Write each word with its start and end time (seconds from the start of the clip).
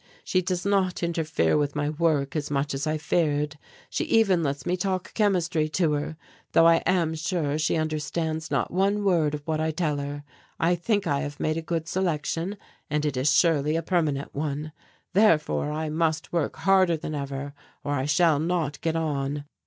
She 0.23 0.41
does 0.41 0.65
not 0.65 1.03
interfere 1.03 1.55
with 1.59 1.75
my 1.75 1.89
work 1.91 2.35
as 2.35 2.49
much 2.49 2.73
as 2.73 2.87
I 2.87 2.97
feared. 2.97 3.59
She 3.87 4.03
even 4.05 4.41
lets 4.41 4.65
me 4.65 4.75
talk 4.75 5.13
chemistry 5.13 5.69
to 5.69 5.91
her, 5.93 6.17
though 6.53 6.65
I 6.65 6.77
am 6.87 7.13
sure 7.13 7.59
she 7.59 7.75
understands 7.75 8.49
not 8.49 8.71
one 8.73 9.03
word 9.03 9.35
of 9.35 9.45
what 9.47 9.59
I 9.59 9.69
tell 9.69 9.97
her. 9.97 10.23
I 10.59 10.73
think 10.73 11.05
I 11.05 11.19
have 11.19 11.39
made 11.39 11.57
a 11.57 11.61
good 11.61 11.87
selection 11.87 12.57
and 12.89 13.05
it 13.05 13.15
is 13.15 13.31
surely 13.31 13.75
a 13.75 13.83
permanent 13.83 14.33
one. 14.33 14.71
Therefore 15.13 15.71
I 15.71 15.89
must 15.89 16.33
work 16.33 16.55
harder 16.55 16.97
than 16.97 17.13
ever 17.13 17.53
or 17.83 17.93
I 17.93 18.05
shall 18.05 18.39
not 18.39 18.81
get 18.81 18.95
on." 18.95 19.45